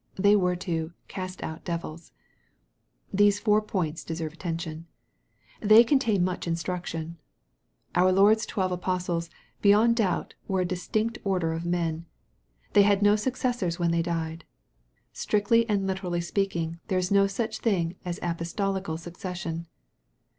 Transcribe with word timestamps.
They 0.15 0.35
were 0.35 0.55
to" 0.55 0.93
cast 1.15 1.43
out 1.43 1.63
devils." 1.63 2.11
These 3.13 3.39
four 3.39 3.61
points 3.61 4.03
deserve 4.03 4.33
attention. 4.33 4.87
They 5.59 5.83
contain 5.83 6.23
much 6.23 6.47
instruction. 6.47 7.17
Our 7.93 8.11
Lord's 8.11 8.47
twelve 8.47 8.71
apostles, 8.71 9.29
beyond 9.61 9.95
doubt, 9.97 10.33
were 10.47 10.61
a 10.61 10.65
distinct 10.65 11.19
order 11.23 11.53
of 11.53 11.67
men. 11.67 12.07
They 12.73 12.81
had 12.81 13.03
no 13.03 13.15
successors 13.15 13.77
when 13.77 13.91
they 13.91 14.01
died. 14.01 14.43
Strictly 15.13 15.69
and 15.69 15.85
literally 15.85 16.21
speak 16.21 16.55
ing, 16.55 16.79
there 16.87 16.97
is 16.97 17.11
no 17.11 17.27
such 17.27 17.59
thing 17.59 17.95
as 18.03 18.17
apostolical 18.23 18.97
succession. 18.97 19.67